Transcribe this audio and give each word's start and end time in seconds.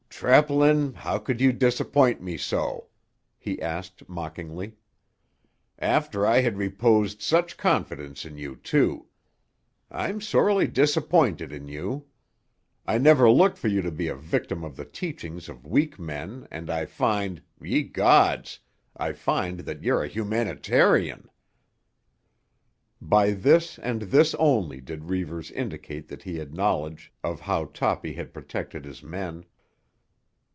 "Treplin, 0.23 0.93
how 0.93 1.17
could 1.17 1.41
you 1.41 1.51
disappoint 1.51 2.21
me 2.21 2.37
so?" 2.37 2.85
he 3.39 3.59
asked 3.59 4.07
mockingly. 4.07 4.73
"After 5.79 6.27
I 6.27 6.41
had 6.41 6.59
reposed 6.59 7.23
such 7.23 7.57
confidence 7.57 8.23
in 8.23 8.37
you, 8.37 8.55
too! 8.55 9.07
I'm 9.89 10.21
sorely 10.21 10.67
disappointed 10.67 11.51
in 11.51 11.67
you. 11.69 12.05
I 12.85 12.99
never 12.99 13.31
looked 13.31 13.57
for 13.57 13.67
you 13.67 13.81
to 13.81 13.89
be 13.89 14.09
a 14.09 14.15
victim 14.15 14.63
of 14.63 14.75
the 14.75 14.85
teachings 14.85 15.49
of 15.49 15.65
weak 15.65 15.97
men 15.97 16.47
and 16.51 16.69
I 16.69 16.85
find—ye 16.85 17.81
gods! 17.81 18.59
I 18.95 19.13
find 19.13 19.61
that 19.61 19.81
you're 19.81 20.03
a 20.03 20.07
humanitarian!" 20.07 21.31
By 23.01 23.31
this 23.31 23.79
and 23.79 24.03
this 24.03 24.35
only 24.35 24.81
did 24.81 25.05
Reivers 25.05 25.49
indicate 25.49 26.09
that 26.09 26.21
he 26.21 26.37
had 26.37 26.53
knowledge 26.53 27.11
of 27.23 27.39
how 27.39 27.65
Toppy 27.65 28.13
had 28.13 28.35
protected 28.35 28.85
his 28.85 29.01
men. 29.01 29.45